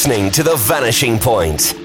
[0.00, 1.79] listening to The Vanishing Point.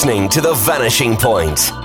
[0.00, 1.79] Listening to The Vanishing Point.